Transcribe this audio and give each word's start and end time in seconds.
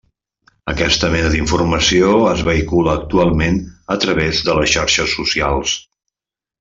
Aquesta 0.71 1.09
mena 1.15 1.27
d’informació 1.33 2.09
es 2.31 2.41
vehicula 2.47 2.95
actualment 3.01 3.61
a 3.97 3.99
través 4.07 4.41
de 4.49 4.57
les 4.61 4.75
xarxes 4.77 5.15
socials. 5.21 5.77